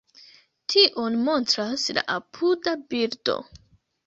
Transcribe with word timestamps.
Tion 0.73 1.17
montras 1.27 1.83
la 1.99 2.05
apuda 2.15 2.75
bildo. 2.95 3.39